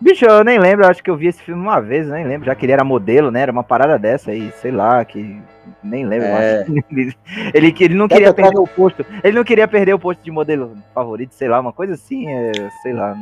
[0.00, 2.46] Bicho, eu nem lembro, eu acho que eu vi esse filme uma vez, nem lembro,
[2.46, 3.40] já que ele era modelo, né?
[3.40, 5.40] Era uma parada dessa aí, sei lá, que
[5.82, 6.26] nem lembro.
[6.28, 6.60] eu É.
[6.62, 6.72] acho.
[7.54, 9.04] ele, que- ele não queria perder o posto.
[9.22, 12.52] Ele não queria perder o posto de modelo favorito, sei lá, uma coisa assim, é,
[12.82, 13.16] sei lá.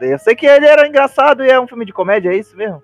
[0.00, 2.82] Eu sei que ele era engraçado e é um filme de comédia, é isso mesmo?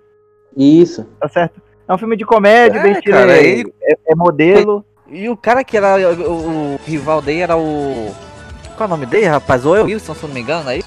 [0.57, 1.07] Isso.
[1.19, 1.61] Tá certo?
[1.87, 4.83] É um filme de comédia, É, Stiller cara, é, ele- é- é modelo.
[5.09, 8.11] E o cara que era o, o- o rival dele era o.
[8.77, 9.63] Qual é o nome dele, rapaz?
[9.65, 10.81] O Wilson, se eu não me engano, aí.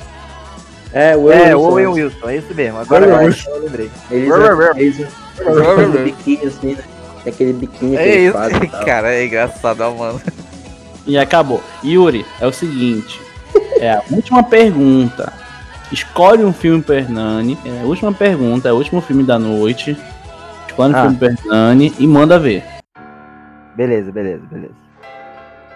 [0.99, 1.71] É, o É, o Wilson.
[1.73, 2.79] Owen Wilson, é isso mesmo.
[2.79, 3.91] Agora eu, eu lembrei.
[4.11, 4.31] Eles,
[4.77, 4.99] eles,
[5.39, 6.85] eles biquinho assim, né?
[7.27, 8.33] Aquele biquinho que É eles isso.
[8.39, 8.69] fazem.
[8.87, 10.21] Cara, é engraçado, mano.
[11.07, 11.63] E acabou.
[11.85, 13.21] Yuri, é o seguinte.
[13.79, 15.33] É a última pergunta.
[15.93, 17.59] Escolhe um filme pro Hernani.
[17.65, 19.97] É a última pergunta, é o último filme da noite.
[20.67, 21.03] Escolhe um Ah.
[21.03, 22.65] filme pro Hernani e manda ver.
[23.77, 24.75] Beleza, beleza, beleza.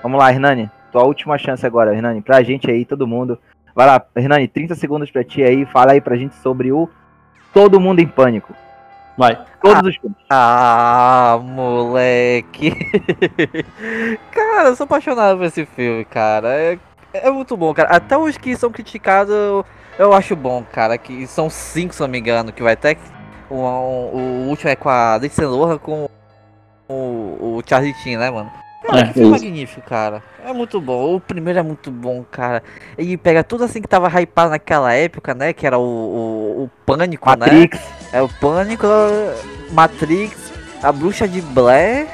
[0.03, 0.71] Vamos lá, Hernani.
[0.91, 2.23] Tua última chance agora, Hernani.
[2.23, 3.39] Pra gente aí, todo mundo.
[3.75, 5.65] Vai lá, Hernani, 30 segundos pra ti aí.
[5.67, 6.89] Fala aí pra gente sobre o
[7.53, 8.55] Todo Mundo em Pânico.
[9.17, 9.39] Vai.
[9.61, 10.19] Todos os filmes.
[10.31, 12.73] Ah, moleque.
[14.33, 16.49] cara, eu sou apaixonado por esse filme, cara.
[16.49, 16.79] É,
[17.13, 17.91] é muito bom, cara.
[17.91, 19.65] Até os que são criticados eu,
[19.99, 20.97] eu acho bom, cara.
[20.97, 22.97] Que são cinco, se eu não me engano, que vai até.
[23.51, 26.09] O, o, o último é com a Lindsay Lohan com
[26.89, 28.51] o, o Charlie Sheen, né, mano?
[28.83, 29.45] Cara, É, que filme isso.
[29.45, 30.23] magnífico, cara.
[30.45, 31.17] É muito bom.
[31.17, 32.63] O primeiro é muito bom, cara.
[32.97, 35.53] Ele pega tudo assim que tava hypado naquela época, né?
[35.53, 37.37] Que era o, o, o Pânico, né?
[37.37, 37.79] Matrix.
[38.13, 38.87] É o Pânico,
[39.71, 40.37] Matrix,
[40.83, 42.07] a Bruxa de Blair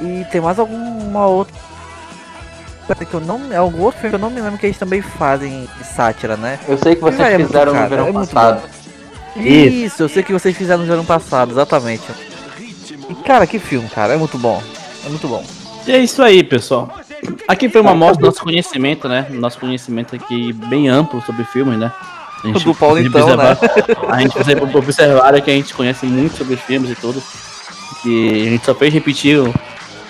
[0.00, 1.54] e tem mais alguma outra
[3.04, 5.02] que eu não, é algum outro filme que eu não me lembro que eles também
[5.02, 6.58] fazem sátira, né?
[6.66, 8.62] Eu sei que vocês É muito fizeram cara, no verão é passado.
[9.36, 9.46] Isso.
[9.46, 12.02] Isso, eu sei que vocês fizeram no ano passado, exatamente.
[13.10, 14.62] E cara, que filme, cara, é muito bom.
[15.04, 15.44] É muito bom.
[15.88, 17.00] E é isso aí, pessoal.
[17.48, 19.26] Aqui foi uma amostra do nosso conhecimento, né?
[19.30, 21.90] Nosso conhecimento aqui bem amplo sobre filmes, né?
[22.44, 23.52] A Do Paulo, então, né?
[23.52, 27.22] observar- A gente observar que a gente conhece muito sobre filmes e tudo.
[28.02, 29.48] Que a gente só fez repetir o,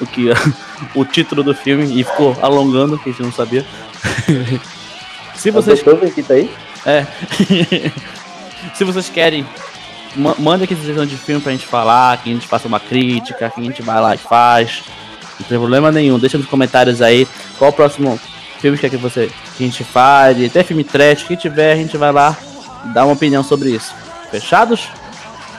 [0.00, 0.26] o que
[0.96, 3.64] o título do filme e ficou alongando, que a gente não sabia.
[5.36, 6.50] Se vocês Gostou, Vegeta aí?
[6.84, 7.06] É.
[8.74, 9.46] Se vocês querem,
[10.16, 13.48] ma manda aqui sugestão de filme pra gente falar, que a gente faça uma crítica,
[13.48, 14.82] que a gente vai lá e faz.
[15.40, 16.18] Não tem problema nenhum.
[16.18, 17.26] Deixa nos comentários aí
[17.58, 18.18] qual o próximo
[18.60, 21.76] filme que, é que, você, que a gente fale, até filme trash, que tiver, a
[21.76, 22.36] gente vai lá
[22.92, 23.94] dar uma opinião sobre isso.
[24.30, 24.88] Fechados?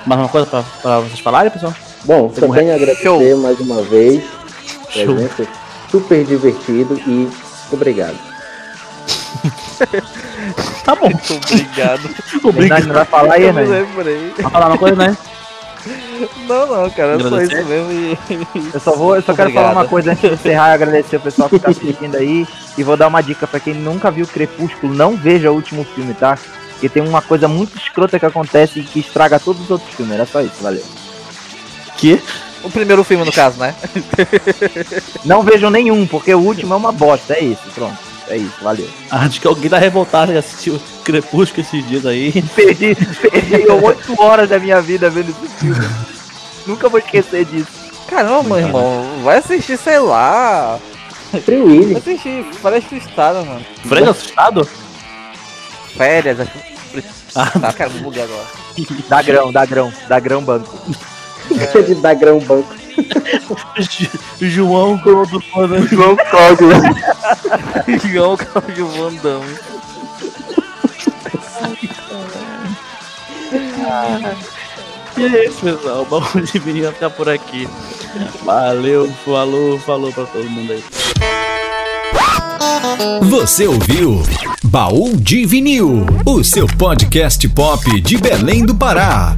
[0.06, 1.74] Mais uma coisa pra, pra vocês falarem, pessoal?
[2.04, 3.38] Bom, só tenho a agradecer Show.
[3.38, 4.24] mais uma vez.
[4.90, 5.16] Show.
[5.16, 5.48] Presença
[5.92, 7.30] super divertido e
[7.72, 8.18] obrigado.
[10.84, 11.10] Tá bom.
[11.10, 12.10] Muito obrigado.
[12.44, 12.88] Obrigado.
[12.88, 13.88] Não vai falar aí, né?
[14.36, 15.18] Pra falar uma coisa, né?
[16.48, 18.18] Não, não, cara, é só isso mesmo e.
[18.74, 19.68] Eu só vou, eu só quero Obrigado.
[19.70, 22.48] falar uma coisa antes de encerrar e agradecer o pessoal que tá assistindo aí.
[22.78, 26.14] E vou dar uma dica pra quem nunca viu Crepúsculo, não veja o último filme,
[26.14, 26.38] tá?
[26.72, 30.16] Porque tem uma coisa muito escrota que acontece e que estraga todos os outros filmes.
[30.16, 30.84] Era só isso, valeu.
[31.98, 32.22] Que?
[32.64, 33.74] O primeiro filme, no caso, né?
[35.24, 37.34] Não vejam nenhum, porque o último é uma bosta.
[37.34, 38.09] É isso, pronto.
[38.30, 38.88] É isso, valeu.
[39.10, 42.32] Acho que alguém tá revoltado que assistiu Crepúsculo esses dias aí.
[42.56, 45.90] Perdi, perdi oito horas da minha vida vendo esse filme.
[46.68, 47.72] Nunca vou esquecer disso.
[48.08, 50.80] Caramba, meu irmão, vai assistir, sei lá.
[51.44, 51.94] Free Willy.
[51.94, 53.66] Vai assistir Férias Frustradas, mano.
[53.86, 54.70] Frango assustado?
[55.96, 56.70] Férias, acho que.
[57.34, 58.46] Tá, cara, vou bugar agora.
[59.08, 60.78] Dá grão, dá grão, dá grão banco.
[61.88, 62.79] De dar grão banco.
[64.42, 65.82] João do Foda.
[65.88, 66.82] João Cogla.
[68.12, 69.58] João Cláudio Van Damme.
[75.18, 76.04] E é isso, pessoal.
[76.04, 77.68] O baú de vinil vai ficar por aqui.
[78.44, 80.84] Valeu, falou, falou pra todo mundo aí.
[83.22, 84.24] Você ouviu
[84.64, 89.36] Baú de Vinil, o seu podcast pop de Belém do Pará.